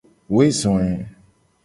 [0.33, 0.89] Woe zo e.